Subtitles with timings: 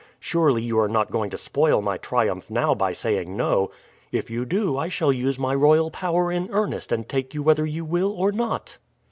[0.19, 3.69] Surely you are not going to spoil my triumph now by saying no.
[4.11, 7.67] If you do I shall use my royal power in earnest and take you whether
[7.67, 8.79] you will or not."